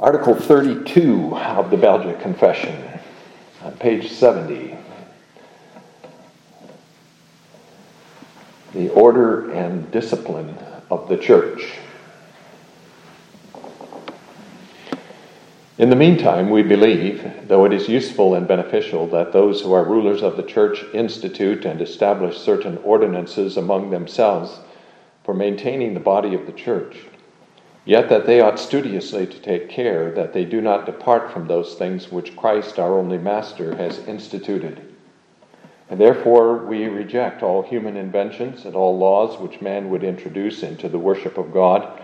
[0.00, 2.82] Article 32 of the Belgic Confession,
[3.62, 4.74] on page 70.
[8.72, 10.56] The order and discipline
[10.90, 11.74] of the church.
[15.76, 19.84] In the meantime, we believe, though it is useful and beneficial, that those who are
[19.84, 24.58] rulers of the church institute and establish certain ordinances among themselves
[25.22, 26.96] for maintaining the body of the church
[27.84, 31.74] Yet that they ought studiously to take care that they do not depart from those
[31.74, 34.80] things which Christ, our only Master, has instituted.
[35.90, 40.88] And therefore we reject all human inventions and all laws which man would introduce into
[40.88, 42.00] the worship of God,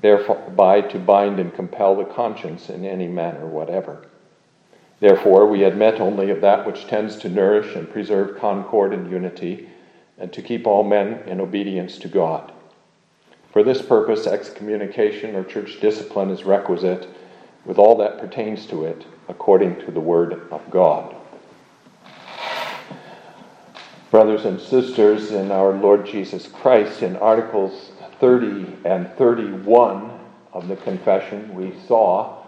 [0.00, 4.06] thereby to bind and compel the conscience in any manner whatever.
[5.00, 9.68] Therefore we admit only of that which tends to nourish and preserve concord and unity,
[10.16, 12.52] and to keep all men in obedience to God.
[13.58, 17.08] For this purpose, excommunication or church discipline is requisite
[17.64, 21.16] with all that pertains to it according to the Word of God.
[24.12, 30.20] Brothers and sisters in our Lord Jesus Christ, in Articles 30 and 31
[30.52, 32.44] of the Confession, we saw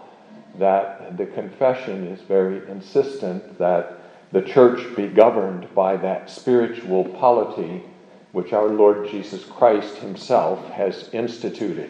[0.59, 3.99] that the Confession is very insistent that
[4.31, 7.83] the church be governed by that spiritual polity
[8.31, 11.89] which our Lord Jesus Christ Himself has instituted.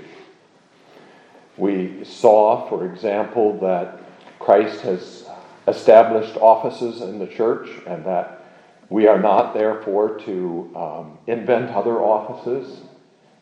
[1.57, 4.01] We saw, for example, that
[4.39, 5.25] Christ has
[5.67, 8.43] established offices in the church and that
[8.89, 12.81] we are not, therefore, to um, invent other offices.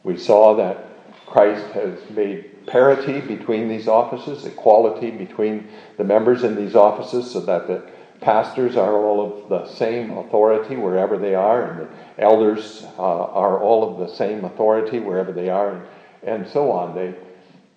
[0.03, 0.86] We saw that
[1.25, 7.39] Christ has made parity between these offices, equality between the members in these offices, so
[7.41, 7.84] that the
[8.22, 13.59] pastors are all of the same authority wherever they are, and the elders uh, are
[13.59, 15.81] all of the same authority wherever they are,
[16.23, 16.95] and, so on.
[16.95, 17.16] They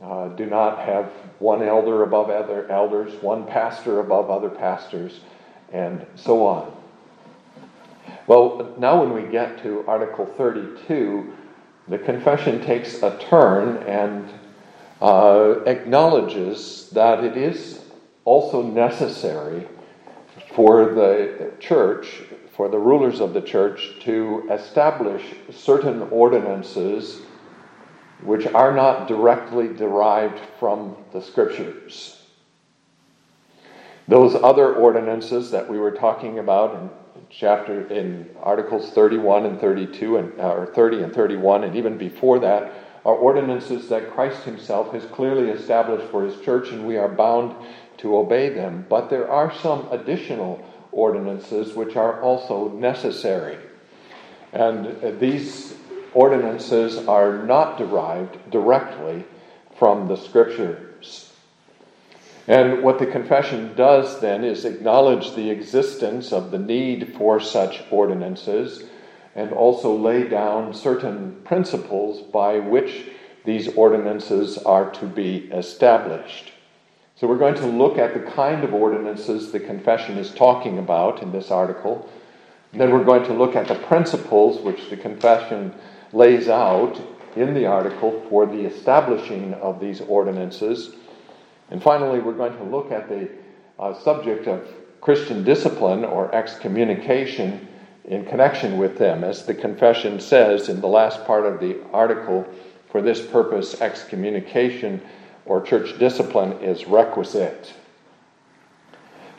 [0.02, 1.06] uh, do not have
[1.38, 5.20] one elder above other elders, one pastor above other pastors,
[5.72, 6.72] and so on.
[8.26, 11.34] Well, now when we get to Article 32,
[11.88, 14.28] the confession takes a turn and
[15.00, 17.80] uh, acknowledges that it is
[18.24, 19.66] also necessary
[20.54, 22.22] for the church,
[22.54, 27.22] for the rulers of the church, to establish certain ordinances
[28.22, 32.22] which are not directly derived from the scriptures.
[34.08, 36.90] Those other ordinances that we were talking about in
[37.30, 42.38] chapter in articles 31 and 32 and uh, or 30 and 31 and even before
[42.38, 42.72] that
[43.04, 47.54] are ordinances that Christ himself has clearly established for his church and we are bound
[48.02, 48.86] to obey them.
[48.88, 53.56] But there are some additional ordinances which are also necessary.
[54.52, 55.74] And these
[56.12, 59.24] ordinances are not derived directly
[59.78, 61.32] from the scriptures.
[62.46, 67.82] And what the confession does then is acknowledge the existence of the need for such
[67.90, 68.84] ordinances
[69.34, 73.06] and also lay down certain principles by which
[73.44, 76.51] these ordinances are to be established.
[77.22, 81.22] So we're going to look at the kind of ordinances the confession is talking about
[81.22, 82.10] in this article.
[82.72, 85.72] Then we're going to look at the principles which the confession
[86.12, 87.00] lays out
[87.36, 90.96] in the article for the establishing of these ordinances.
[91.70, 93.30] And finally, we're going to look at the
[93.78, 94.66] uh, subject of
[95.00, 97.68] Christian discipline or excommunication
[98.04, 99.22] in connection with them.
[99.22, 102.44] As the confession says in the last part of the article,
[102.90, 105.00] for this purpose, excommunication
[105.44, 107.74] or church discipline is requisite.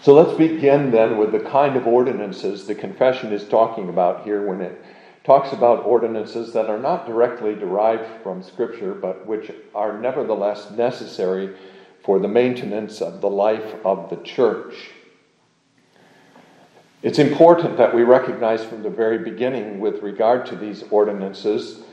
[0.02, 4.46] So let's begin then with the kind of ordinances the confession is talking about here
[4.46, 4.84] when it
[5.24, 11.56] talks about ordinances that are not directly derived from Scripture, but which are nevertheless necessary
[12.04, 14.92] for the maintenance of the life of the church.
[17.02, 21.84] It's important that we recognize from the very beginning, with regard to these ordinances,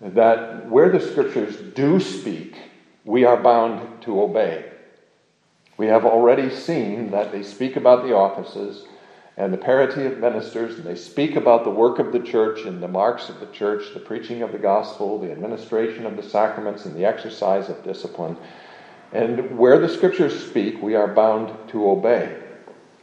[0.00, 2.56] that where the Scriptures do speak,
[3.06, 4.64] we are bound to obey.
[5.78, 8.84] We have already seen that they speak about the offices
[9.36, 12.82] and the parity of ministers, and they speak about the work of the church and
[12.82, 16.84] the marks of the church, the preaching of the gospel, the administration of the sacraments,
[16.84, 18.36] and the exercise of discipline.
[19.12, 22.42] And where the scriptures speak, we are bound to obey.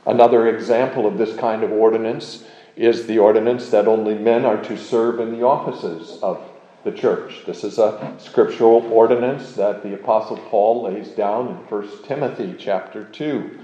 [0.06, 2.44] Another example of this kind of ordinance
[2.76, 6.42] is the ordinance that only men are to serve in the offices of
[6.84, 7.44] the church.
[7.46, 13.06] This is a scriptural ordinance that the apostle Paul lays down in 1 Timothy chapter
[13.06, 13.60] 2.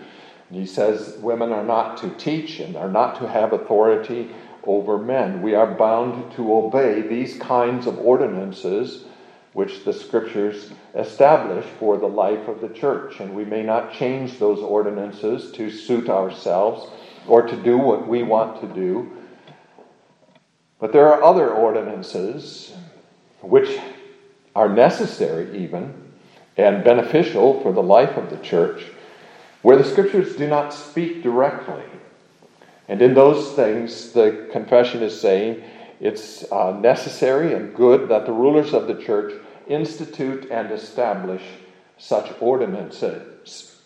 [0.52, 4.30] he says women are not to teach and are not to have authority
[4.64, 5.42] over men.
[5.42, 9.06] We are bound to obey these kinds of ordinances
[9.54, 13.20] which the scriptures establish for the life of the church.
[13.20, 16.90] And we may not change those ordinances to suit ourselves
[17.28, 19.12] or to do what we want to do.
[20.80, 22.74] But there are other ordinances
[23.42, 23.80] which
[24.56, 25.94] are necessary, even,
[26.58, 28.84] and beneficial for the life of the church,
[29.62, 31.84] where the scriptures do not speak directly.
[32.88, 35.64] And in those things, the confession is saying
[36.00, 39.34] it's uh, necessary and good that the rulers of the church
[39.68, 41.44] institute and establish
[41.98, 43.79] such ordinances.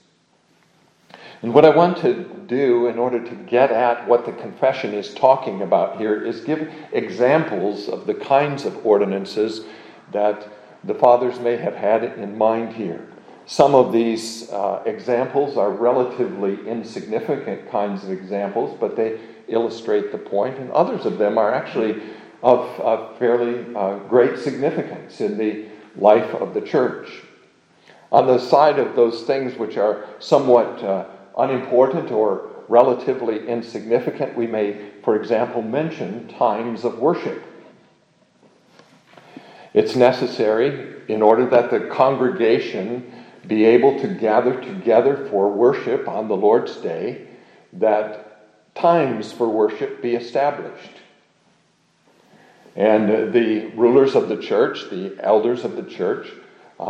[1.43, 5.13] And what I want to do in order to get at what the confession is
[5.13, 9.65] talking about here is give examples of the kinds of ordinances
[10.13, 10.47] that
[10.85, 13.05] the fathers may have had in mind here.
[13.45, 19.19] Some of these uh, examples are relatively insignificant kinds of examples, but they
[19.49, 22.01] illustrate the point, and others of them are actually
[22.41, 25.65] of, of fairly uh, great significance in the
[25.97, 27.21] life of the church.
[28.13, 31.05] On the side of those things which are somewhat uh,
[31.37, 37.43] unimportant or relatively insignificant, we may, for example, mention times of worship.
[39.73, 43.11] It's necessary in order that the congregation
[43.47, 47.27] be able to gather together for worship on the Lord's day
[47.73, 50.91] that times for worship be established.
[52.75, 56.27] And the rulers of the church, the elders of the church,
[56.79, 56.83] uh,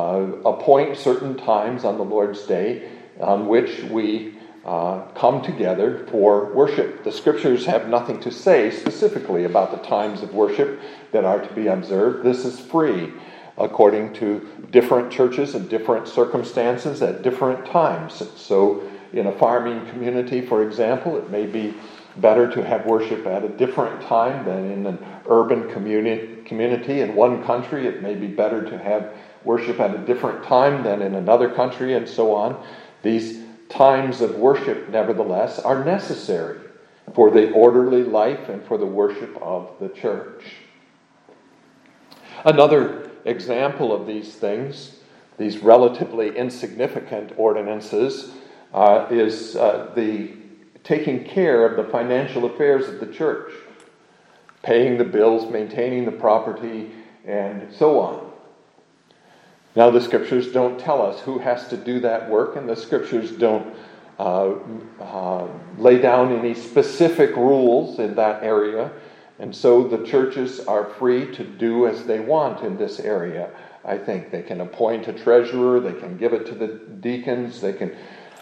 [0.45, 2.89] appoint certain times on the Lord's day
[3.19, 7.03] on which we uh, come together for worship.
[7.03, 10.79] The scriptures have nothing to say specifically about the times of worship
[11.11, 12.23] that are to be observed.
[12.23, 13.11] This is free
[13.57, 14.39] according to
[14.71, 18.23] different churches and different circumstances at different times.
[18.35, 21.75] So, in a farming community, for example, it may be
[22.17, 27.01] better to have worship at a different time than in an urban communi- community.
[27.01, 29.13] In one country, it may be better to have
[29.43, 32.63] worship at a different time than in another country, and so on.
[33.03, 36.59] These times of worship, nevertheless, are necessary
[37.13, 40.43] for the orderly life and for the worship of the church.
[42.45, 44.97] Another example of these things,
[45.37, 48.31] these relatively insignificant ordinances,
[48.73, 50.33] uh, is uh, the
[50.83, 53.51] taking care of the financial affairs of the church,
[54.61, 56.91] paying the bills, maintaining the property,
[57.25, 58.32] and so on.
[59.75, 63.31] Now, the scriptures don't tell us who has to do that work, and the scriptures
[63.31, 63.73] don't
[64.19, 64.53] uh,
[64.99, 65.47] uh,
[65.77, 68.91] lay down any specific rules in that area.
[69.39, 73.49] And so the churches are free to do as they want in this area.
[73.83, 76.67] I think they can appoint a treasurer, they can give it to the
[77.01, 77.95] deacons, they can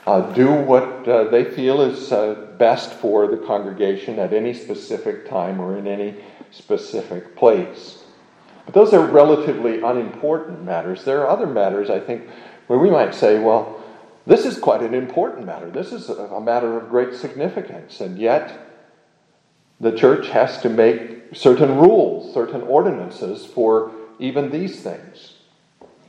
[0.06, 5.30] uh, do what uh, they feel is uh, best for the congregation at any specific
[5.30, 6.16] time or in any
[6.52, 8.04] specific place.
[8.66, 11.04] But those are relatively unimportant matters.
[11.04, 12.30] There are other matters, I think,
[12.68, 13.84] where we might say, well,
[14.26, 15.70] this is quite an important matter.
[15.70, 18.02] This is a matter of great significance.
[18.02, 18.68] And yet,
[19.80, 25.34] the church has to make certain rules, certain ordinances for even these things.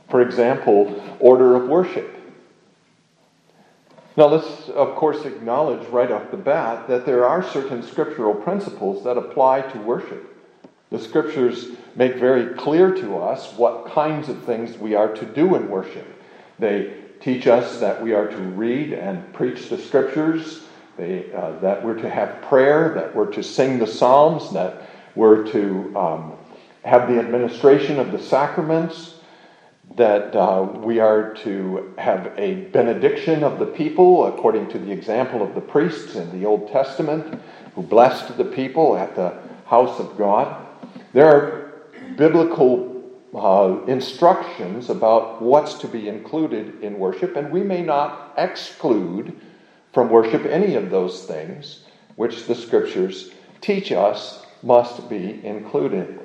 [0.09, 2.09] For example, order of worship.
[4.15, 9.03] Now, let's, of course, acknowledge right off the bat that there are certain scriptural principles
[9.05, 10.29] that apply to worship.
[10.91, 15.55] The scriptures make very clear to us what kinds of things we are to do
[15.55, 16.07] in worship.
[16.59, 20.63] They teach us that we are to read and preach the scriptures,
[20.97, 25.43] they, uh, that we're to have prayer, that we're to sing the Psalms, that we're
[25.51, 26.33] to um,
[26.83, 29.15] have the administration of the sacraments,
[29.95, 35.41] that uh, we are to have a benediction of the people according to the example
[35.41, 37.39] of the priests in the Old Testament
[37.75, 40.65] who blessed the people at the house of God.
[41.13, 41.62] There are
[42.17, 42.93] biblical
[43.33, 49.35] uh, instructions about what's to be included in worship, and we may not exclude
[49.91, 51.83] from worship any of those things
[52.15, 56.19] which the scriptures teach us must be included.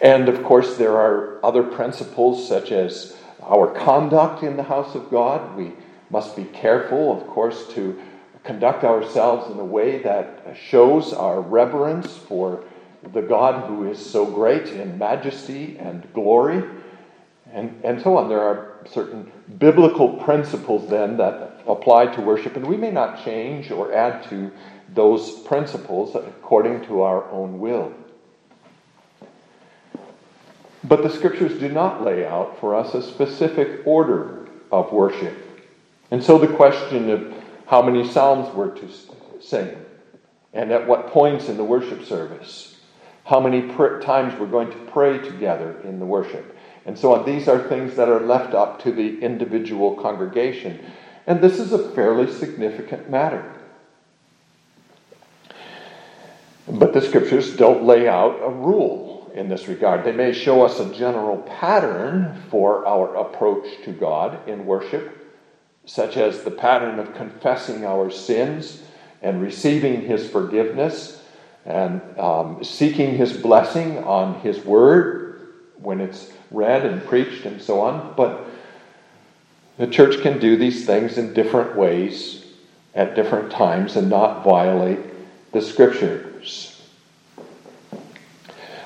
[0.00, 5.10] And of course, there are other principles such as our conduct in the house of
[5.10, 5.56] God.
[5.56, 5.72] We
[6.10, 8.00] must be careful, of course, to
[8.42, 12.64] conduct ourselves in a way that shows our reverence for
[13.12, 16.62] the God who is so great in majesty and glory,
[17.52, 18.28] and, and so on.
[18.28, 23.70] There are certain biblical principles then that apply to worship, and we may not change
[23.70, 24.50] or add to
[24.92, 27.92] those principles according to our own will.
[30.84, 35.34] But the scriptures do not lay out for us a specific order of worship.
[36.10, 37.34] And so the question of
[37.66, 38.88] how many psalms we're to
[39.40, 39.74] sing
[40.52, 42.73] and at what points in the worship service,
[43.24, 47.24] how many pr- times we're going to pray together in the worship, and so on.
[47.24, 50.84] These are things that are left up to the individual congregation.
[51.26, 53.50] And this is a fairly significant matter.
[56.68, 60.04] But the scriptures don't lay out a rule in this regard.
[60.04, 65.34] They may show us a general pattern for our approach to God in worship,
[65.86, 68.82] such as the pattern of confessing our sins
[69.22, 71.23] and receiving His forgiveness
[71.64, 77.80] and um, seeking His blessing on His Word when it's read and preached and so
[77.80, 78.14] on.
[78.16, 78.44] But
[79.76, 82.44] the church can do these things in different ways
[82.94, 85.00] at different times and not violate
[85.52, 86.70] the Scriptures.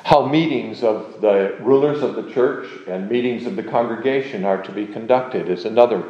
[0.04, 4.72] How meetings of the rulers of the church and meetings of the congregation are to
[4.72, 6.02] be conducted is another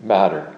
[0.00, 0.56] matter.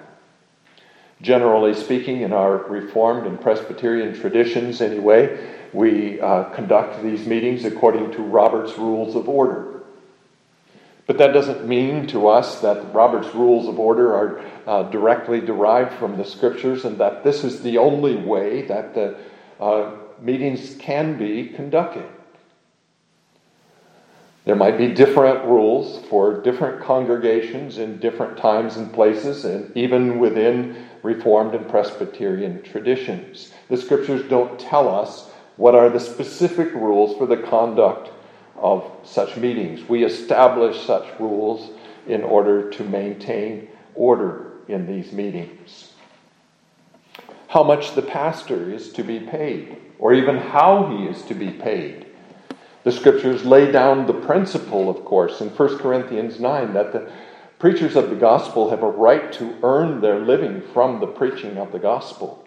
[1.22, 8.12] Generally speaking, in our Reformed and Presbyterian traditions, anyway, we uh, conduct these meetings according
[8.12, 9.80] to Robert's Rules of Order.
[11.06, 15.92] But that doesn't mean to us that Robert's Rules of Order are uh, directly derived
[15.94, 19.16] from the Scriptures and that this is the only way that the
[19.60, 22.06] uh, meetings can be conducted.
[24.44, 30.20] There might be different rules for different congregations in different times and places, and even
[30.20, 33.52] within Reformed and Presbyterian traditions.
[33.68, 38.10] The scriptures don't tell us what are the specific rules for the conduct
[38.56, 39.88] of such meetings.
[39.88, 41.70] We establish such rules
[42.06, 45.92] in order to maintain order in these meetings.
[47.48, 51.50] How much the pastor is to be paid, or even how he is to be
[51.50, 52.06] paid
[52.86, 57.10] the scriptures lay down the principle, of course, in 1 Corinthians 9 that the
[57.58, 61.72] preachers of the gospel have a right to earn their living from the preaching of
[61.72, 62.46] the gospel.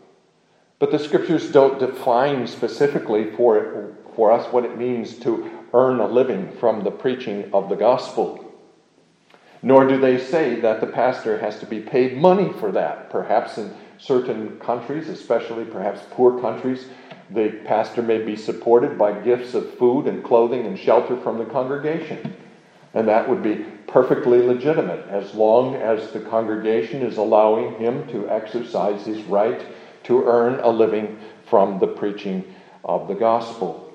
[0.77, 6.07] But the scriptures don't define specifically for, for us what it means to earn a
[6.07, 8.45] living from the preaching of the gospel.
[9.61, 13.09] Nor do they say that the pastor has to be paid money for that.
[13.09, 16.85] Perhaps in certain countries, especially perhaps poor countries,
[17.31, 21.45] the pastor may be supported by gifts of food and clothing and shelter from the
[21.45, 22.35] congregation.
[22.93, 28.29] And that would be perfectly legitimate as long as the congregation is allowing him to
[28.29, 29.61] exercise his right
[30.03, 33.85] to earn a living from the preaching of the gospel.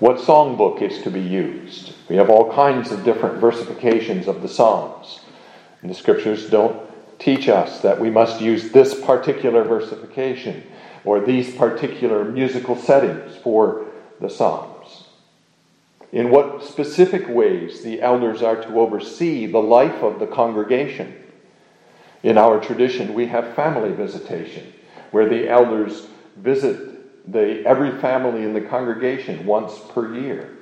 [0.00, 1.94] What songbook is to be used?
[2.08, 5.20] We have all kinds of different versifications of the Psalms.
[5.80, 6.80] And the scriptures don't
[7.18, 10.64] teach us that we must use this particular versification
[11.04, 13.86] or these particular musical settings for
[14.20, 14.73] the Psalms.
[16.14, 21.12] In what specific ways the elders are to oversee the life of the congregation.
[22.22, 24.72] In our tradition, we have family visitation,
[25.10, 26.06] where the elders
[26.36, 30.56] visit the, every family in the congregation once per year.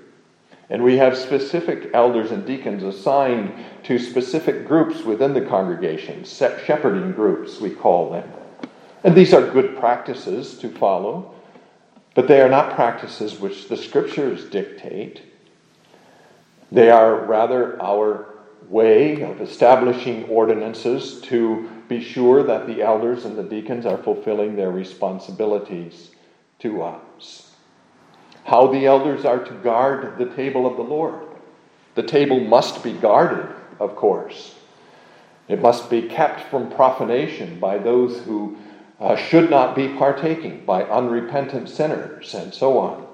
[0.70, 7.12] And we have specific elders and deacons assigned to specific groups within the congregation, shepherding
[7.12, 8.32] groups, we call them.
[9.04, 11.34] And these are good practices to follow,
[12.14, 15.20] but they are not practices which the scriptures dictate.
[16.72, 18.26] They are rather our
[18.68, 24.56] way of establishing ordinances to be sure that the elders and the deacons are fulfilling
[24.56, 26.10] their responsibilities
[26.60, 27.52] to us
[28.44, 31.26] how the elders are to guard the table of the Lord.
[31.94, 34.54] The table must be guarded, of course.
[35.48, 38.56] It must be kept from profanation by those who
[38.98, 43.06] uh, should not be partaking, by unrepentant sinners, and so on.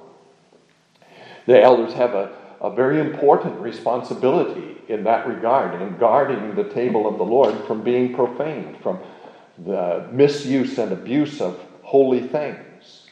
[1.46, 7.06] The elders have a, a very important responsibility in that regard, in guarding the table
[7.06, 8.98] of the Lord from being profaned, from
[9.64, 13.06] the misuse and abuse of holy things.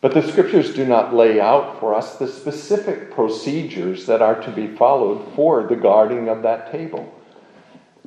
[0.00, 4.50] But the scriptures do not lay out for us the specific procedures that are to
[4.50, 7.12] be followed for the guarding of that table.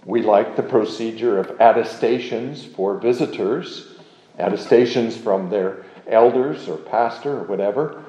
[0.05, 3.95] We like the procedure of attestations for visitors,
[4.37, 8.03] attestations from their elders or pastor or whatever.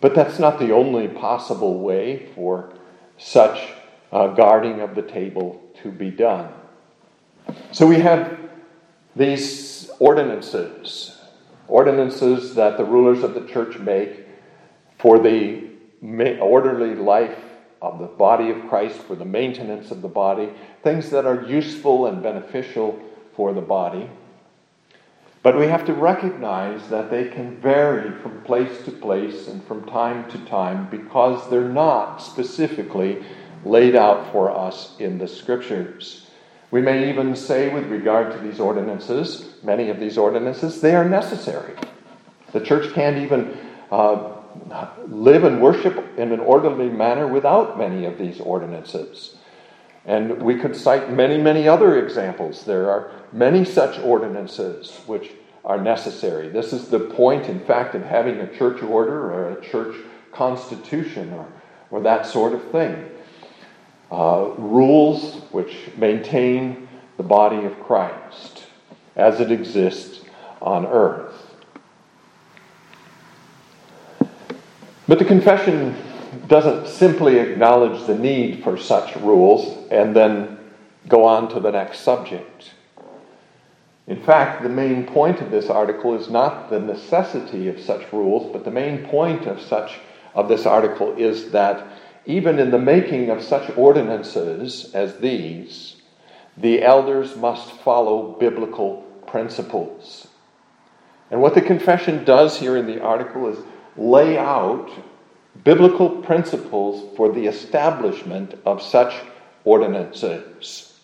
[0.00, 2.72] But that's not the only possible way for
[3.18, 3.72] such
[4.10, 6.52] uh, guarding of the table to be done.
[7.72, 8.38] So we have
[9.14, 11.18] these ordinances
[11.68, 14.26] ordinances that the rulers of the church make
[14.98, 15.70] for the
[16.38, 17.38] orderly life
[17.80, 20.50] of the body of Christ, for the maintenance of the body,
[20.82, 23.00] things that are useful and beneficial
[23.34, 24.08] for the body.
[25.42, 29.84] But we have to recognize that they can vary from place to place and from
[29.86, 33.24] time to time because they're not specifically
[33.64, 36.28] laid out for us in the scriptures.
[36.70, 41.08] We may even say, with regard to these ordinances, many of these ordinances, they are
[41.08, 41.74] necessary.
[42.52, 43.56] The church can't even
[43.90, 44.36] uh,
[45.08, 49.36] live and worship in an orderly manner without many of these ordinances.
[50.04, 52.64] And we could cite many, many other examples.
[52.64, 55.30] There are many such ordinances which
[55.64, 56.48] are necessary.
[56.48, 59.96] This is the point, in fact, of having a church order or a church
[60.32, 61.46] constitution or,
[61.90, 63.08] or that sort of thing.
[64.10, 68.64] Uh, rules which maintain the body of Christ
[69.16, 70.24] as it exists
[70.60, 71.54] on earth.
[75.08, 75.96] But the confession
[76.52, 80.58] doesn't simply acknowledge the need for such rules and then
[81.08, 82.72] go on to the next subject.
[84.06, 88.52] In fact, the main point of this article is not the necessity of such rules,
[88.52, 89.98] but the main point of such
[90.34, 91.86] of this article is that
[92.26, 95.96] even in the making of such ordinances as these,
[96.58, 100.28] the elders must follow biblical principles.
[101.30, 103.64] And what the confession does here in the article is
[103.96, 104.90] lay out
[105.64, 109.14] biblical principles for the establishment of such
[109.64, 110.98] ordinances.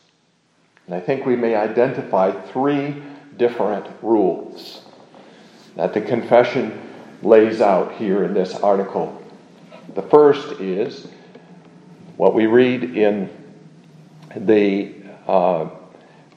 [0.86, 3.02] And I think we may identify three
[3.36, 4.82] different rules
[5.76, 6.80] that the confession
[7.22, 9.22] lays out here in this article.
[9.94, 11.08] The first is
[12.16, 13.30] what we read in
[14.34, 14.94] the
[15.26, 15.68] uh,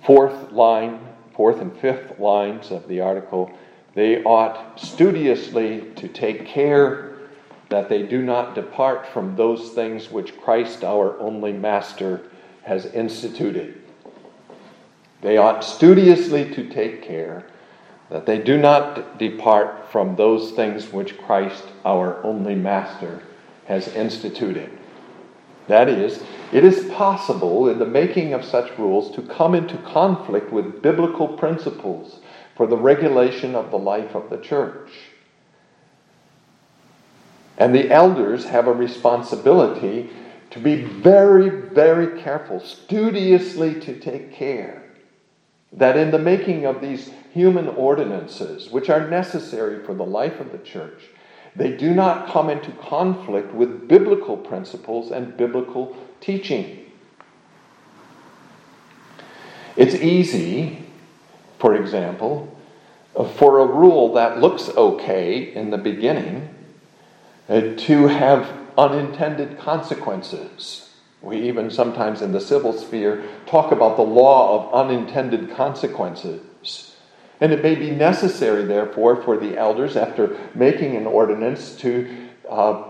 [0.04, 1.00] fourth line,
[1.36, 3.52] fourth and fifth lines of the article.
[3.96, 7.11] They ought studiously to take care
[7.72, 12.22] that they do not depart from those things which Christ, our only Master,
[12.64, 13.82] has instituted.
[15.22, 17.46] They ought studiously to take care
[18.10, 23.24] that they do not depart from those things which Christ, our only Master,
[23.66, 24.70] has instituted.
[25.68, 30.52] That is, it is possible in the making of such rules to come into conflict
[30.52, 32.20] with biblical principles
[32.58, 34.90] for the regulation of the life of the church.
[37.62, 40.10] And the elders have a responsibility
[40.50, 44.82] to be very, very careful, studiously to take care
[45.72, 50.52] that in the making of these human ordinances, which are necessary for the life of
[50.52, 51.04] the church,
[51.56, 56.92] they do not come into conflict with biblical principles and biblical teaching.
[59.76, 60.84] It's easy,
[61.60, 62.58] for example,
[63.36, 66.51] for a rule that looks okay in the beginning
[67.48, 70.90] to have unintended consequences.
[71.22, 76.96] We even sometimes in the civil sphere talk about the law of unintended consequences.
[77.40, 82.84] And it may be necessary, therefore, for the elders, after making an ordinance, to uh,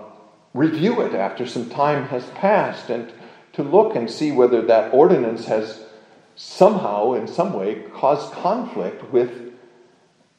[0.54, 3.12] review it after some time has passed and
[3.54, 5.86] to look and see whether that ordinance has
[6.36, 9.54] somehow, in some way, caused conflict with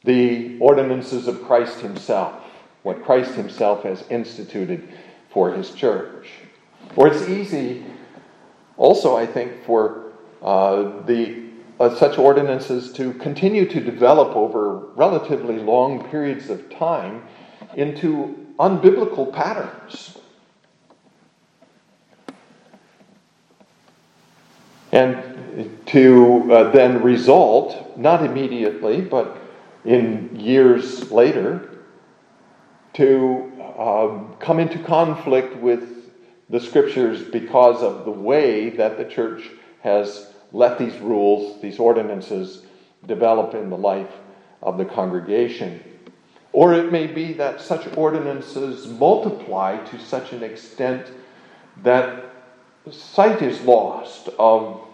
[0.05, 2.42] the ordinances of Christ Himself,
[2.83, 4.89] what Christ Himself has instituted
[5.31, 6.29] for His church.
[6.97, 7.85] Or it's easy,
[8.77, 11.43] also, I think, for uh, the
[11.81, 17.23] uh, such ordinances to continue to develop over relatively long periods of time
[17.75, 20.19] into unbiblical patterns.
[24.93, 29.39] And to uh, then result, not immediately, but
[29.85, 31.72] in years later,
[32.95, 36.11] to um, come into conflict with
[36.51, 39.49] the scriptures because of the way that the church
[39.81, 42.65] has let these rules, these ordinances,
[43.07, 44.13] develop in the life
[44.63, 45.83] of the congregation.
[46.53, 51.11] Or it may be that such ordinances multiply to such an extent
[51.83, 52.25] that
[52.91, 54.87] sight is lost of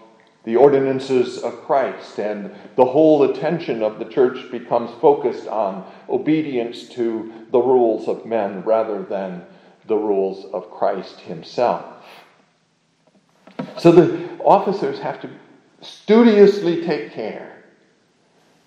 [0.48, 6.88] the ordinances of Christ, and the whole attention of the church becomes focused on obedience
[6.88, 9.44] to the rules of men rather than
[9.88, 11.84] the rules of Christ Himself.
[13.76, 15.28] So the officers have to
[15.82, 17.62] studiously take care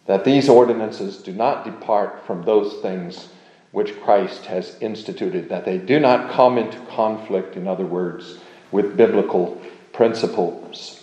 [0.06, 3.30] that these ordinances do not depart from those things
[3.72, 8.38] which Christ has instituted, that they do not come into conflict, in other words,
[8.72, 9.60] with biblical
[9.94, 11.01] principles.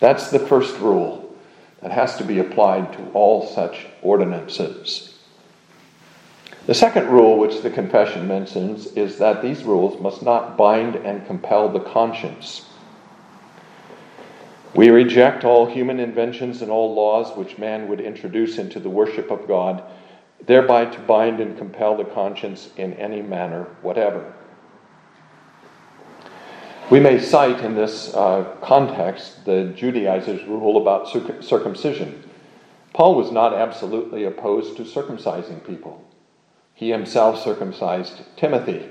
[0.00, 1.34] That's the first rule
[1.82, 5.18] that has to be applied to all such ordinances.
[6.66, 11.26] The second rule, which the confession mentions, is that these rules must not bind and
[11.26, 12.66] compel the conscience.
[14.74, 19.30] We reject all human inventions and all laws which man would introduce into the worship
[19.30, 19.82] of God,
[20.46, 24.32] thereby to bind and compel the conscience in any manner whatever.
[26.94, 31.08] We may cite in this uh, context the Judaizers' rule about
[31.42, 32.22] circumcision.
[32.92, 36.04] Paul was not absolutely opposed to circumcising people.
[36.72, 38.88] he himself circumcised Timothy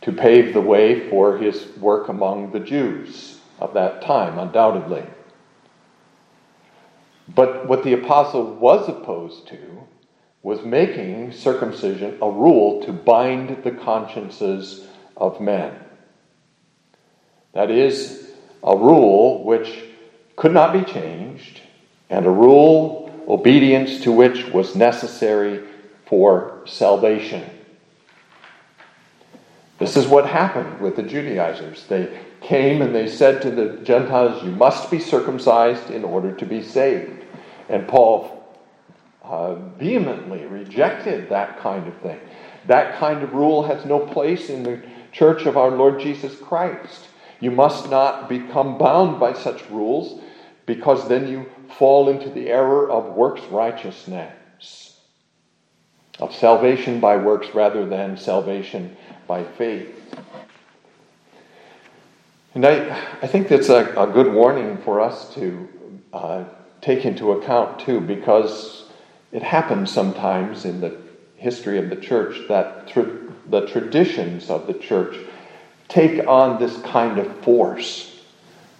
[0.00, 5.04] to pave the way for his work among the Jews of that time, undoubtedly.
[7.28, 9.86] But what the apostle was opposed to
[10.42, 15.82] was making circumcision a rule to bind the consciences of men.
[17.56, 19.82] That is, a rule which
[20.36, 21.62] could not be changed,
[22.10, 25.66] and a rule obedience to which was necessary
[26.04, 27.48] for salvation.
[29.78, 31.86] This is what happened with the Judaizers.
[31.86, 36.44] They came and they said to the Gentiles, You must be circumcised in order to
[36.44, 37.24] be saved.
[37.70, 38.54] And Paul
[39.24, 42.20] uh, vehemently rejected that kind of thing.
[42.66, 47.08] That kind of rule has no place in the church of our Lord Jesus Christ.
[47.40, 50.20] You must not become bound by such rules
[50.64, 51.46] because then you
[51.78, 55.00] fall into the error of works righteousness,
[56.18, 58.96] of salvation by works rather than salvation
[59.26, 59.92] by faith.
[62.54, 65.68] And I, I think that's a, a good warning for us to
[66.12, 66.44] uh,
[66.80, 68.88] take into account too, because
[69.30, 70.96] it happens sometimes in the
[71.36, 72.88] history of the church that
[73.50, 75.18] the traditions of the church
[75.88, 78.16] take on this kind of force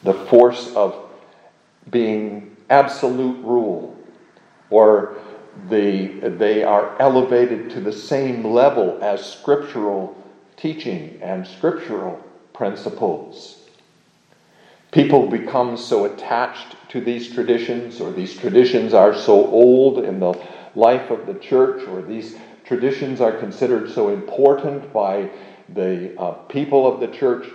[0.07, 1.11] the force of
[1.91, 3.97] being absolute rule,
[4.71, 5.17] or
[5.69, 6.07] the,
[6.39, 10.17] they are elevated to the same level as scriptural
[10.57, 13.69] teaching and scriptural principles.
[14.93, 20.41] People become so attached to these traditions, or these traditions are so old in the
[20.75, 25.29] life of the church, or these traditions are considered so important by
[25.69, 27.47] the uh, people of the church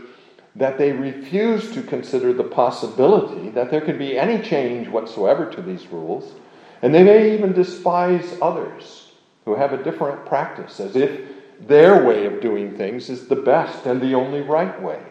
[0.56, 5.62] that they refuse to consider the possibility that there could be any change whatsoever to
[5.62, 6.34] these rules,
[6.82, 9.12] and they may even despise others
[9.46, 11.22] who have a different practice, as if
[11.62, 15.02] their way of doing things is the best and the only right way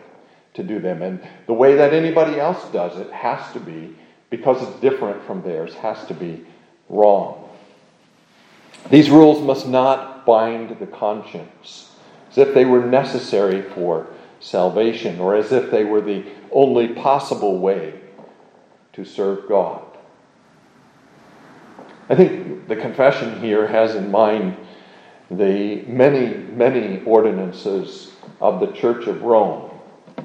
[0.54, 1.02] to do them.
[1.02, 3.96] And the way that anybody else does it has to be,
[4.28, 6.44] because it's different from theirs, has to be
[6.88, 7.48] wrong.
[8.90, 11.89] These rules must not bind the conscience
[12.30, 14.06] as if they were necessary for
[14.38, 18.00] salvation or as if they were the only possible way
[18.92, 19.82] to serve God.
[22.08, 24.56] I think the confession here has in mind
[25.30, 29.70] the many, many ordinances of the Church of Rome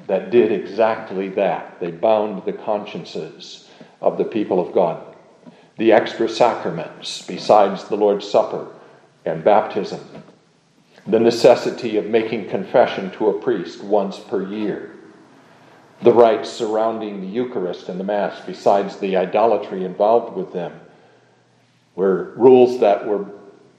[0.07, 1.79] that did exactly that.
[1.79, 3.69] They bound the consciences
[4.01, 5.15] of the people of God.
[5.77, 8.67] The extra sacraments, besides the Lord's Supper
[9.25, 9.99] and baptism.
[11.07, 14.95] The necessity of making confession to a priest once per year.
[16.01, 20.79] The rites surrounding the Eucharist and the Mass, besides the idolatry involved with them,
[21.95, 23.25] were rules that were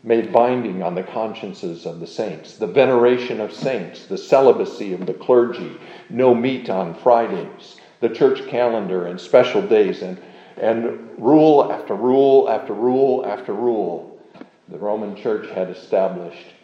[0.05, 5.05] made binding on the consciences of the saints, the veneration of saints, the celibacy of
[5.05, 5.77] the clergy,
[6.09, 10.17] no meat on Fridays, the church calendar and special days, and,
[10.59, 14.17] and rule after rule after rule after rule
[14.69, 16.55] the Roman church had established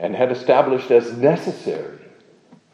[0.00, 1.98] and had established as necessary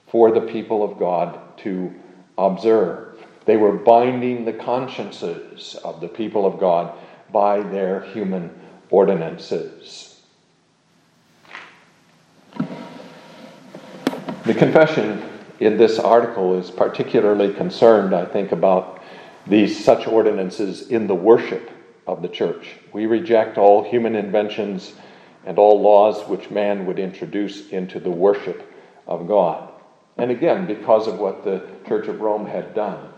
[0.06, 1.92] for the people of God to
[2.38, 3.18] observe.
[3.44, 6.96] They were binding the consciences of the people of God
[7.32, 8.50] by their human
[8.90, 10.22] ordinances.
[14.44, 15.22] The confession
[15.58, 19.02] in this article is particularly concerned, I think, about
[19.46, 21.70] these such ordinances in the worship
[22.06, 22.76] of the church.
[22.92, 24.94] We reject all human inventions
[25.46, 28.70] and all laws which man would introduce into the worship
[29.06, 29.70] of God.
[30.18, 33.12] And again, because of what the Church of Rome had done.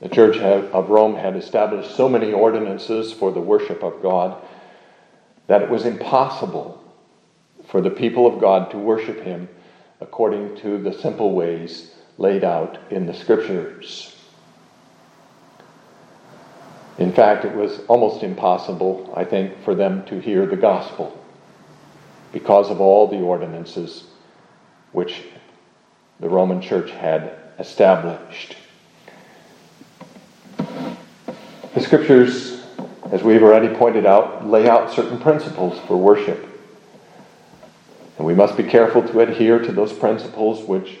[0.00, 4.42] The Church of Rome had established so many ordinances for the worship of God
[5.46, 6.82] that it was impossible
[7.68, 9.48] for the people of God to worship Him
[10.00, 14.16] according to the simple ways laid out in the Scriptures.
[16.96, 21.20] In fact, it was almost impossible, I think, for them to hear the gospel
[22.34, 24.04] because of all the ordinances
[24.92, 25.22] which
[26.20, 28.56] the Roman Church had established.
[30.58, 32.54] The Scriptures
[33.14, 36.44] as we've already pointed out, lay out certain principles for worship.
[38.18, 40.98] And we must be careful to adhere to those principles which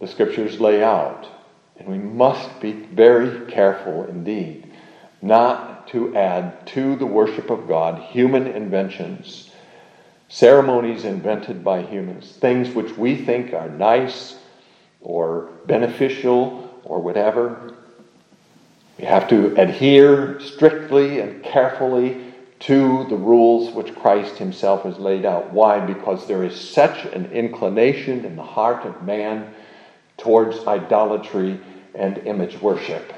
[0.00, 1.28] the scriptures lay out.
[1.78, 4.72] And we must be very careful indeed
[5.20, 9.51] not to add to the worship of God human inventions,
[10.32, 14.36] ceremonies invented by humans, things which we think are nice
[15.02, 17.74] or beneficial or whatever,
[18.98, 25.26] we have to adhere strictly and carefully to the rules which Christ himself has laid
[25.26, 25.52] out.
[25.52, 25.80] Why?
[25.80, 29.52] Because there is such an inclination in the heart of man
[30.16, 31.60] towards idolatry
[31.94, 33.12] and image worship.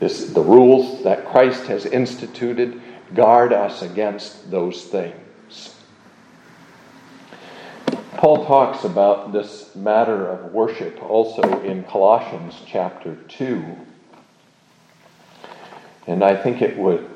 [0.00, 2.80] This, the rules that Christ has instituted
[3.14, 5.74] guard us against those things.
[8.16, 13.64] Paul talks about this matter of worship also in Colossians chapter 2.
[16.08, 17.08] And I think it would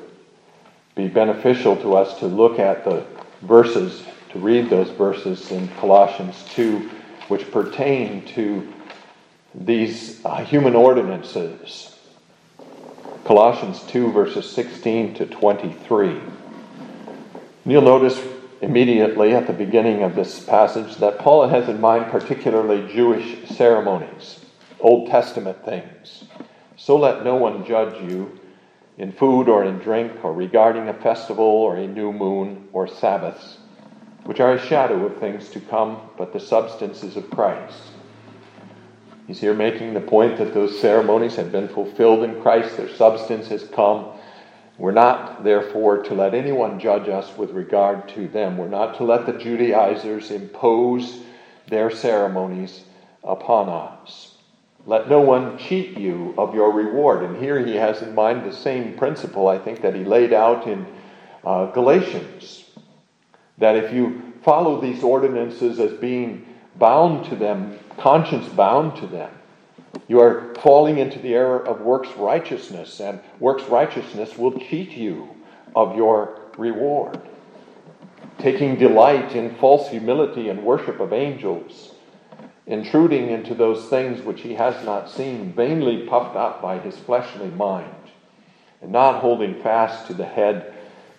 [0.95, 3.05] be beneficial to us to look at the
[3.41, 6.89] verses, to read those verses in Colossians 2,
[7.27, 8.71] which pertain to
[9.53, 11.92] these uh, human ordinances.
[13.25, 16.09] Colossians 2, verses 16 to 23.
[16.09, 16.23] And
[17.65, 18.21] you'll notice
[18.61, 24.43] immediately at the beginning of this passage that Paul has in mind particularly Jewish ceremonies,
[24.81, 26.25] Old Testament things.
[26.75, 28.37] So let no one judge you
[28.97, 33.57] in food or in drink, or regarding a festival or a new moon or Sabbaths,
[34.25, 37.92] which are a shadow of things to come, but the substance is of Christ.
[39.27, 43.47] He's here making the point that those ceremonies have been fulfilled in Christ, their substance
[43.47, 44.07] has come.
[44.77, 48.57] We're not, therefore, to let anyone judge us with regard to them.
[48.57, 51.21] We're not to let the Judaizers impose
[51.67, 52.83] their ceremonies
[53.23, 54.35] upon us.
[54.85, 57.23] Let no one cheat you of your reward.
[57.23, 60.67] And here he has in mind the same principle, I think, that he laid out
[60.67, 60.85] in
[61.45, 62.65] uh, Galatians.
[63.59, 66.45] That if you follow these ordinances as being
[66.77, 69.31] bound to them, conscience bound to them,
[70.07, 75.29] you are falling into the error of works righteousness, and works righteousness will cheat you
[75.75, 77.19] of your reward.
[78.39, 81.93] Taking delight in false humility and worship of angels
[82.65, 87.49] intruding into those things which he has not seen, vainly puffed up by his fleshly
[87.49, 87.93] mind,
[88.81, 90.73] and not holding fast to the head,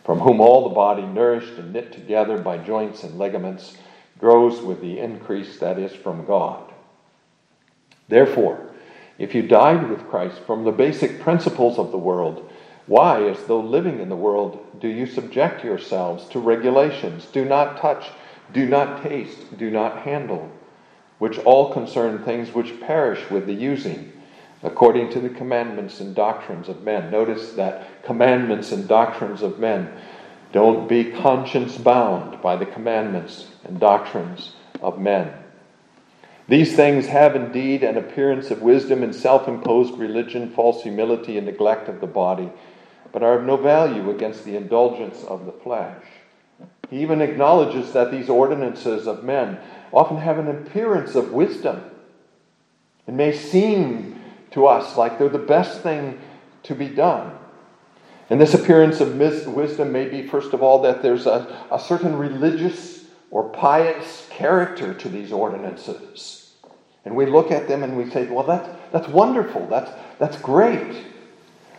[0.05, 3.77] from whom all the body, nourished and knit together by joints and ligaments,
[4.18, 6.72] grows with the increase that is from God.
[8.09, 8.70] Therefore,
[9.18, 12.50] if you died with Christ from the basic principles of the world,
[12.87, 17.27] why, as though living in the world, do you subject yourselves to regulations?
[17.33, 18.11] Do not touch,
[18.53, 20.50] do not taste, do not handle
[21.18, 24.12] which all concern things which perish with the using,
[24.62, 27.11] according to the commandments and doctrines of men.
[27.11, 29.90] Notice that commandments and doctrines of men.
[30.55, 35.33] Don't be conscience bound by the commandments and doctrines of men.
[36.47, 41.47] These things have indeed an appearance of wisdom and self imposed religion, false humility, and
[41.49, 42.53] neglect of the body,
[43.11, 46.05] but are of no value against the indulgence of the flesh.
[46.88, 49.59] He even acknowledges that these ordinances of men
[49.93, 51.83] often have an appearance of wisdom.
[53.09, 54.21] It may seem
[54.53, 56.21] to us like they're the best thing
[56.62, 57.33] to be done.
[58.31, 62.17] And this appearance of wisdom may be, first of all, that there's a, a certain
[62.17, 66.55] religious or pious character to these ordinances.
[67.05, 69.67] And we look at them and we say, well, that's, that's wonderful.
[69.67, 71.05] That's, that's great.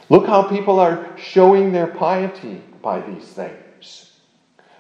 [0.10, 4.12] Look how people are showing their piety by these things.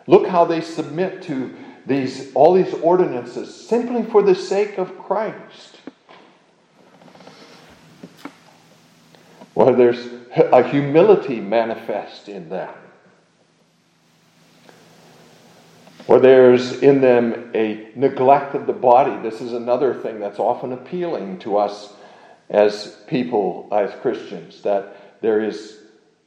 [0.05, 1.55] Look how they submit to
[1.87, 5.77] these, all these ordinances simply for the sake of Christ.
[9.55, 12.73] Well, there's a humility manifest in them.
[16.07, 19.21] Or there's in them a neglect of the body.
[19.27, 21.93] This is another thing that's often appealing to us
[22.49, 25.79] as people, as Christians, that there is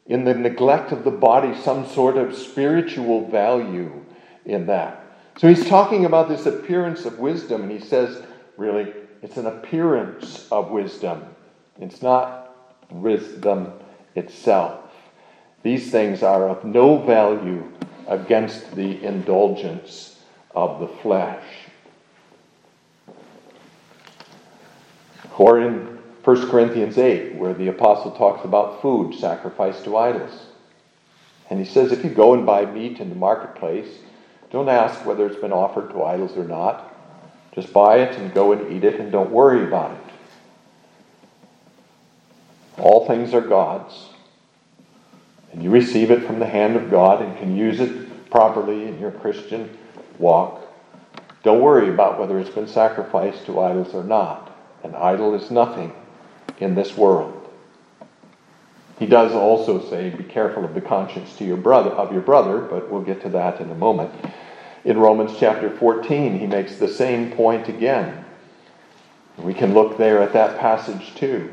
[0.06, 4.04] in the neglect of the body some sort of spiritual value
[4.44, 5.04] in that.
[5.36, 8.20] So he's talking about this appearance of wisdom, and he says,
[8.56, 8.92] really,
[9.22, 11.24] it's an appearance of wisdom.
[11.78, 12.56] It's not
[12.90, 13.72] wisdom
[14.14, 14.80] itself.
[15.62, 17.70] These things are of no value
[18.06, 20.20] against the indulgence
[20.54, 21.44] of the flesh.
[25.36, 30.46] Or in 1 Corinthians 8, where the apostle talks about food sacrificed to idols.
[31.48, 33.88] And he says, if you go and buy meat in the marketplace,
[34.50, 36.94] don't ask whether it's been offered to idols or not.
[37.54, 40.07] Just buy it and go and eat it and don't worry about it.
[42.78, 44.08] All things are God's.
[45.52, 48.98] And you receive it from the hand of God and can use it properly in
[49.00, 49.76] your Christian
[50.18, 50.60] walk.
[51.42, 54.56] Don't worry about whether it's been sacrificed to idols or not.
[54.82, 55.92] An idol is nothing
[56.58, 57.34] in this world.
[58.98, 62.58] He does also say, "Be careful of the conscience to your brother of your brother,"
[62.58, 64.10] but we'll get to that in a moment.
[64.84, 68.24] In Romans chapter 14, he makes the same point again.
[69.42, 71.50] We can look there at that passage too.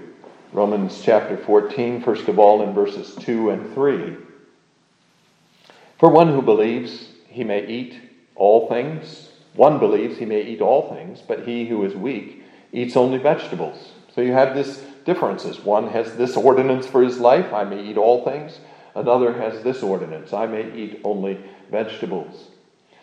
[0.55, 4.15] Romans chapter 14, first of all, in verses 2 and 3.
[5.99, 7.99] For one who believes he may eat
[8.35, 12.41] all things, one believes he may eat all things, but he who is weak
[12.71, 13.91] eats only vegetables.
[14.13, 15.59] So you have this differences.
[15.59, 18.59] One has this ordinance for his life, I may eat all things.
[18.95, 21.37] Another has this ordinance, I may eat only
[21.69, 22.47] vegetables.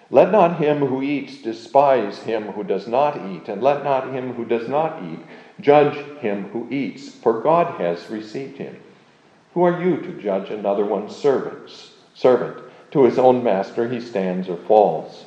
[0.08, 4.32] Let not him who eats despise him who does not eat, and let not him
[4.32, 5.20] who does not eat
[5.62, 8.76] judge him who eats, for God has received him.
[9.54, 11.92] Who are you to judge another one's servants?
[12.14, 12.58] Servant,
[12.90, 15.24] to his own master he stands or falls.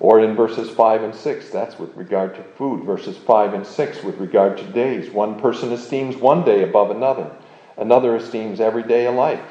[0.00, 2.84] Or in verses 5 and 6, that's with regard to food.
[2.84, 5.10] Verses 5 and 6 with regard to days.
[5.10, 7.30] One person esteems one day above another,
[7.76, 9.42] another esteems every day alike.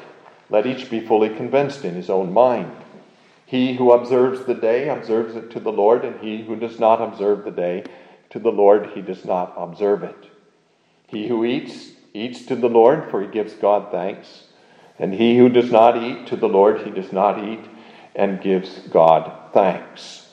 [0.50, 2.70] Let each be fully convinced in his own mind.
[3.46, 7.00] He who observes the day observes it to the Lord, and he who does not
[7.00, 7.84] observe the day
[8.34, 10.16] to the Lord, he does not observe it.
[11.06, 14.48] He who eats, eats to the Lord, for he gives God thanks.
[14.98, 17.60] And he who does not eat to the Lord, he does not eat
[18.12, 20.26] and gives God thanks.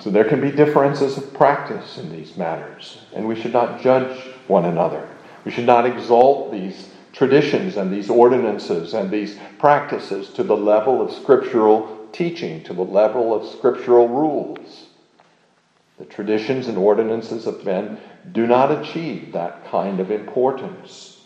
[0.00, 4.18] So there can be differences of practice in these matters, and we should not judge
[4.48, 5.08] one another.
[5.46, 11.00] We should not exalt these traditions and these ordinances and these practices to the level
[11.00, 14.85] of scriptural teaching, to the level of scriptural rules.
[15.98, 17.98] The traditions and ordinances of men
[18.32, 21.24] do not achieve that kind of importance.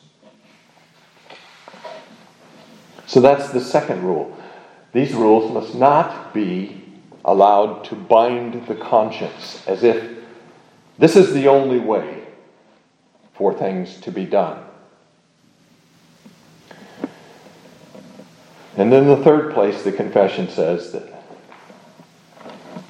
[3.06, 4.36] So that's the second rule.
[4.92, 6.84] These rules must not be
[7.24, 10.18] allowed to bind the conscience as if
[10.98, 12.24] this is the only way
[13.34, 14.62] for things to be done.
[18.76, 21.09] And then the third place, the confession says that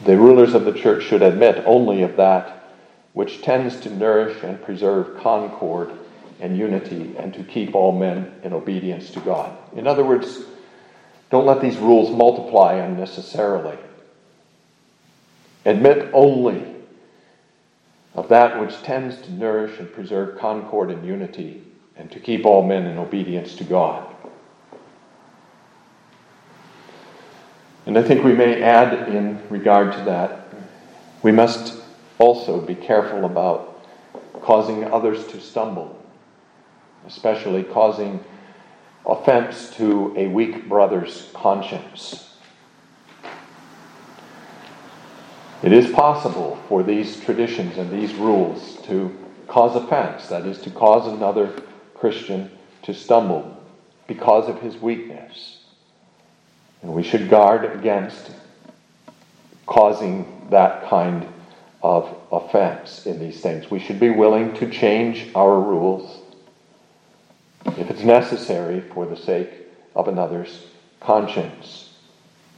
[0.04, 2.74] the rulers of the church should admit only of that
[3.12, 5.90] which tends to nourish and preserve concord
[6.40, 9.56] and unity and to keep all men in obedience to God.
[9.76, 10.38] In other words,
[11.30, 13.78] don't let these rules multiply unnecessarily.
[15.64, 16.74] Admit only
[18.14, 21.62] of that which tends to nourish and preserve concord and unity
[21.96, 24.09] and to keep all men in obedience to God.
[27.90, 30.46] And I think we may add in regard to that,
[31.24, 31.82] we must
[32.20, 33.84] also be careful about
[34.42, 36.00] causing others to stumble,
[37.04, 38.22] especially causing
[39.04, 42.32] offense to a weak brother's conscience.
[45.64, 49.12] It is possible for these traditions and these rules to
[49.48, 51.60] cause offense, that is, to cause another
[51.94, 53.60] Christian to stumble
[54.06, 55.59] because of his weakness.
[56.82, 58.30] And we should guard against
[59.66, 61.26] causing that kind
[61.82, 63.70] of offense in these things.
[63.70, 66.20] We should be willing to change our rules
[67.66, 69.50] if it's necessary for the sake
[69.94, 70.66] of another's
[71.00, 71.94] conscience.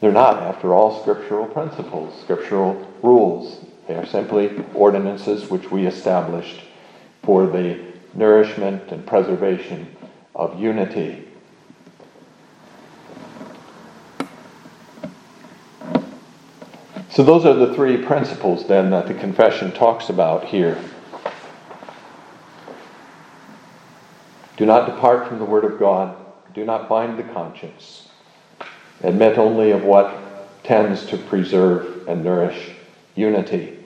[0.01, 3.65] They're not, after all, scriptural principles, scriptural rules.
[3.87, 6.63] They are simply ordinances which we established
[7.23, 7.79] for the
[8.15, 9.97] nourishment and preservation
[10.35, 11.29] of unity
[17.13, 20.83] So, those are the three principles then that the confession talks about here.
[24.57, 26.17] Do not depart from the Word of God.
[26.55, 28.09] Do not bind the conscience.
[29.03, 32.71] Admit only of what tends to preserve and nourish
[33.15, 33.79] unity.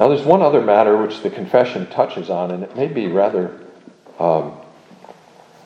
[0.00, 3.56] Now, there's one other matter which the confession touches on, and it may be rather
[4.18, 4.56] um,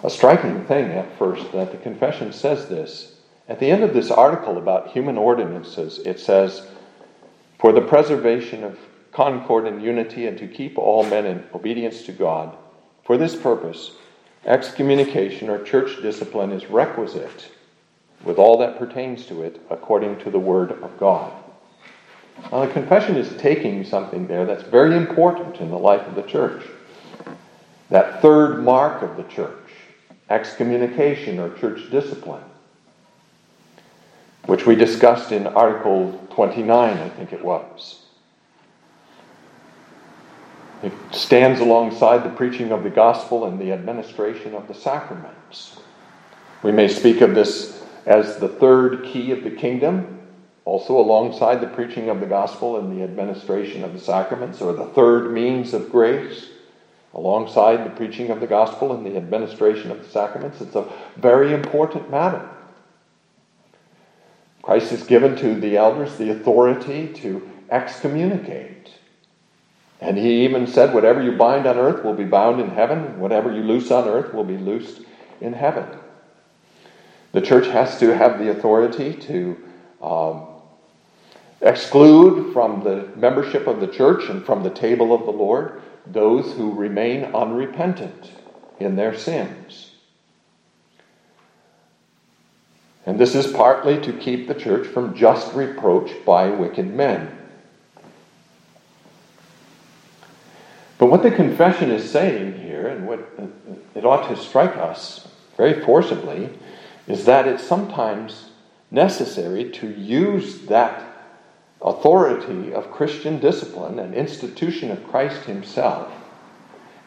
[0.03, 3.12] a striking thing at first that the confession says this.
[3.49, 6.69] At the end of this article about human ordinances, it says,
[7.59, 8.79] For the preservation of
[9.11, 12.57] concord and unity, and to keep all men in obedience to God,
[13.05, 13.93] for this purpose,
[14.47, 17.49] excommunication or church discipline is requisite
[18.25, 21.33] with all that pertains to it according to the Word of God.
[22.51, 26.23] Now, the confession is taking something there that's very important in the life of the
[26.23, 26.63] church.
[27.91, 29.59] That third mark of the church,
[30.31, 32.45] excommunication or church discipline
[34.47, 38.03] which we discussed in Article 29, I think it was.
[40.83, 45.79] It stands alongside the preaching of the gospel and the administration of the sacraments.
[46.63, 50.21] We may speak of this as the third key of the kingdom,
[50.65, 54.87] also alongside the preaching of the gospel and the administration of the sacraments, or the
[54.87, 56.49] third means of grace,
[57.15, 60.61] alongside the preaching of the gospel and the administration of the sacraments.
[60.61, 62.49] It's a very important matter.
[64.63, 68.93] Christ has given to the elders the authority to excommunicate
[70.01, 73.53] And he even said, Whatever you bind on earth will be bound in heaven, whatever
[73.53, 75.03] you loose on earth will be loosed
[75.41, 75.87] in heaven.
[77.33, 79.59] The church has to have the authority to
[80.03, 80.47] um,
[81.63, 86.53] exclude from the membership of the church and from the table of the Lord those
[86.55, 88.33] who remain unrepentant
[88.81, 89.92] in their sins.
[93.05, 97.37] And this is partly to keep the church from just reproach by wicked men.
[100.99, 103.47] But what the confession is saying here, and what uh,
[103.97, 105.27] it ought to strike us
[105.57, 106.51] very forcibly,
[107.09, 108.51] is that it's sometimes
[108.93, 111.03] necessary to use that
[111.81, 116.13] authority of Christian discipline and institution of Christ Himself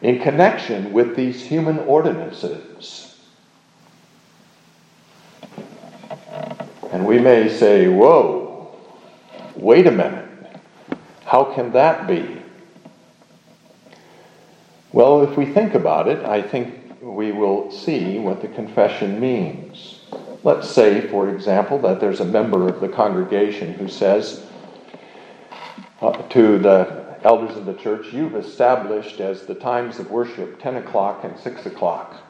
[0.02, 3.05] in connection with these human ordinances.
[6.96, 8.74] And we may say, whoa,
[9.54, 10.30] wait a minute,
[11.26, 12.40] how can that be?
[14.92, 20.00] Well, if we think about it, I think we will see what the confession means.
[20.42, 24.46] Let's say, for example, that there's a member of the congregation who says,
[26.00, 30.76] uh, to the elders of the church, you've established as the times of worship 10
[30.76, 32.25] o'clock and 6 o'clock.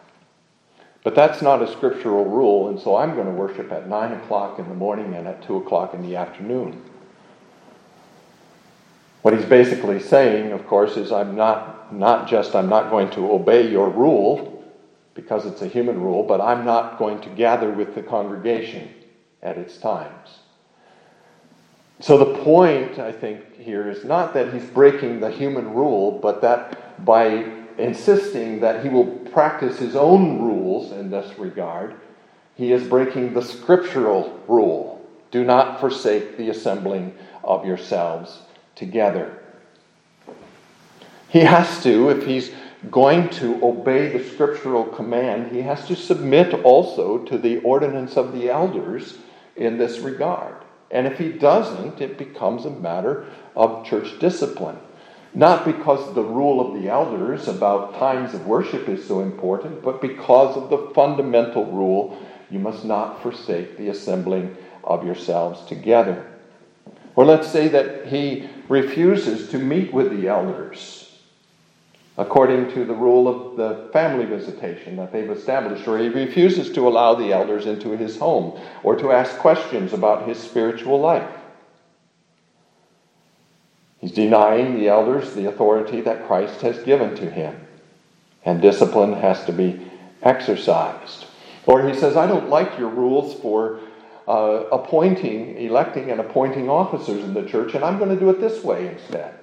[1.07, 4.59] But that's not a scriptural rule, and so I'm going to worship at 9 o'clock
[4.59, 6.83] in the morning and at 2 o'clock in the afternoon.
[9.23, 13.31] What he's basically saying, of course, is I'm not, not just I'm not going to
[13.31, 14.65] obey your rule
[15.15, 18.93] because it's a human rule, but I'm not going to gather with the congregation
[19.45, 20.41] at its times.
[22.01, 26.43] So the point, I think, here is not that he's breaking the human rule, but
[26.43, 31.95] that by insisting that he will practice his own rules in this regard,
[32.55, 35.07] he is breaking the scriptural rule.
[35.31, 37.15] Do not forsake the assembling
[37.45, 38.41] of yourselves
[38.75, 39.39] together.
[41.29, 42.53] He has to, if he's
[42.91, 48.33] going to obey the scriptural command, he has to submit also to the ordinance of
[48.33, 49.19] the elders
[49.57, 50.55] in this regard.
[50.91, 54.79] And if he doesn't, it becomes a matter of church discipline.
[55.37, 60.01] Not because the rule of the elders about times of worship is so important, but
[60.01, 62.19] because of the fundamental rule
[62.51, 66.25] you must not forsake the assembling of yourselves together.
[67.17, 71.03] Or let's say that he refuses to meet with the elders
[72.17, 76.89] according to the rule of the family visitation that they've established, or he refuses to
[76.89, 81.29] allow the elders into his home or to ask questions about his spiritual life.
[84.07, 87.57] He's denying the elders the authority that Christ has given to him,
[88.45, 89.81] and discipline has to be
[90.23, 91.25] exercised.
[91.67, 93.81] Or he says, I don't like your rules for
[94.29, 98.41] uh, appointing, electing, and appointing officers in the church, and I'm going to do it
[98.41, 99.35] this way instead.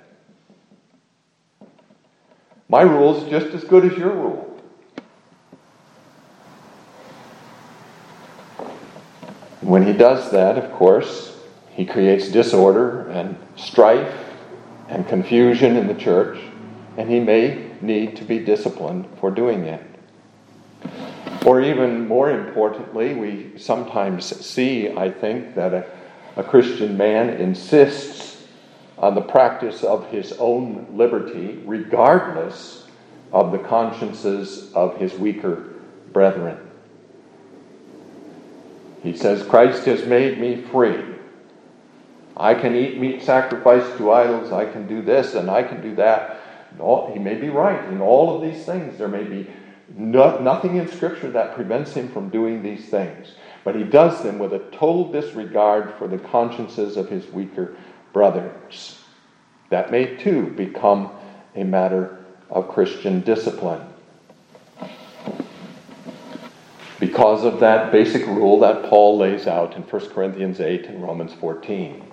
[2.69, 4.61] My rule is just as good as your rule.
[9.59, 11.37] When he does that, of course,
[11.71, 14.22] he creates disorder and strife
[14.93, 16.39] and confusion in the church,
[16.97, 19.83] and he may need to be disciplined for doing it.
[21.45, 25.85] Or even more importantly, we sometimes see, I think, that a,
[26.35, 28.45] a Christian man insists
[28.99, 32.85] on the practice of his own liberty, regardless
[33.31, 35.73] of the consciences of his weaker
[36.13, 36.59] brethren.
[39.01, 41.12] He says, Christ has made me free.
[42.35, 44.51] I can eat meat sacrificed to idols.
[44.51, 46.39] I can do this and I can do that.
[47.13, 48.97] he may be right in all of these things.
[48.97, 49.49] There may be
[49.95, 53.35] no, nothing in Scripture that prevents him from doing these things.
[53.63, 57.75] But he does them with a total disregard for the consciences of his weaker
[58.11, 58.99] brothers.
[59.69, 61.11] That may too become
[61.55, 63.81] a matter of Christian discipline.
[66.99, 71.33] Because of that basic rule that Paul lays out in 1 Corinthians 8 and Romans
[71.33, 72.12] 14.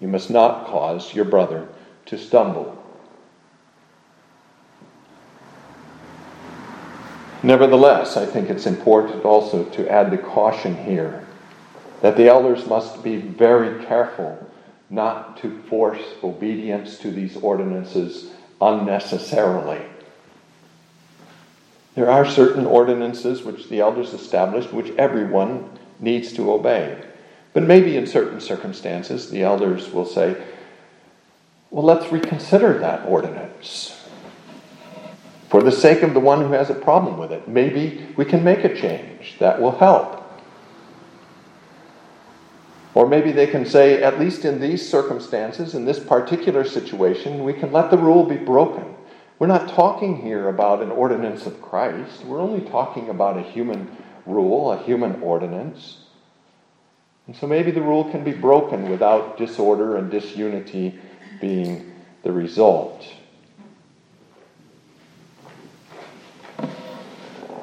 [0.00, 1.68] You must not cause your brother
[2.06, 2.76] to stumble.
[7.42, 11.26] Nevertheless, I think it's important also to add the caution here
[12.02, 14.46] that the elders must be very careful
[14.88, 18.30] not to force obedience to these ordinances
[18.60, 19.80] unnecessarily.
[21.94, 27.02] There are certain ordinances which the elders established which everyone needs to obey.
[27.52, 30.40] But maybe in certain circumstances, the elders will say,
[31.70, 33.96] well, let's reconsider that ordinance.
[35.48, 38.44] For the sake of the one who has a problem with it, maybe we can
[38.44, 40.18] make a change that will help.
[42.94, 47.52] Or maybe they can say, at least in these circumstances, in this particular situation, we
[47.52, 48.94] can let the rule be broken.
[49.38, 52.24] We're not talking here about an ordinance of Christ.
[52.24, 53.96] We're only talking about a human
[54.26, 55.98] rule, a human ordinance.
[57.30, 60.98] And so maybe the rule can be broken without disorder and disunity
[61.40, 63.06] being the result.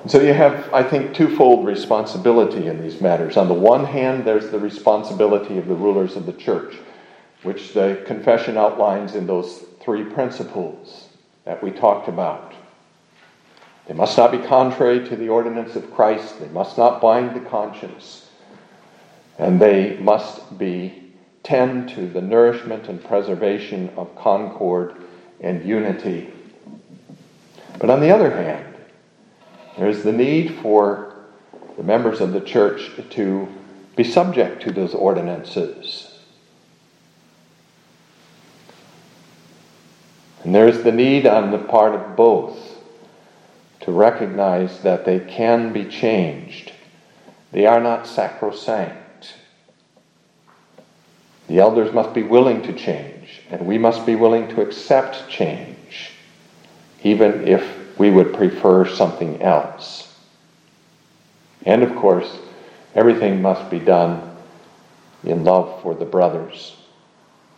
[0.07, 3.36] So you have, I think, twofold responsibility in these matters.
[3.36, 6.78] On the one hand, there's the responsibility of the rulers of the church,
[7.43, 11.09] which the confession outlines in those three principles
[11.43, 12.53] that we talked about.
[13.86, 17.49] They must not be contrary to the ordinance of Christ, they must not bind the
[17.49, 18.26] conscience,
[19.38, 21.13] and they must be
[21.43, 24.95] tend to the nourishment and preservation of concord
[25.39, 26.31] and unity.
[27.79, 28.75] But on the other hand,
[29.77, 31.15] there's the need for
[31.77, 33.47] the members of the church to
[33.95, 36.19] be subject to those ordinances.
[40.43, 42.57] And there's the need on the part of both
[43.81, 46.71] to recognize that they can be changed.
[47.51, 49.07] They are not sacrosanct.
[51.48, 56.12] The elders must be willing to change, and we must be willing to accept change,
[57.04, 60.14] even if we would prefer something else.
[61.66, 62.38] And of course,
[62.95, 64.36] everything must be done
[65.24, 66.76] in love for the brothers.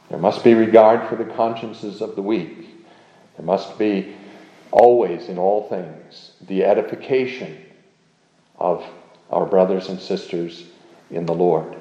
[0.09, 2.67] There must be regard for the consciences of the weak.
[3.37, 4.15] There must be
[4.71, 7.65] always, in all things, the edification
[8.57, 8.83] of
[9.29, 10.65] our brothers and sisters
[11.11, 11.75] in the Lord.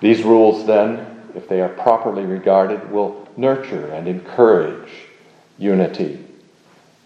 [0.00, 4.90] These rules, then, if they are properly regarded, will nurture and encourage
[5.58, 6.24] unity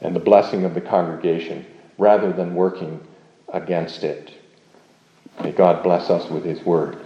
[0.00, 1.66] and the blessing of the congregation
[1.98, 3.00] rather than working
[3.52, 4.32] against it.
[5.42, 6.98] May God bless us with His word.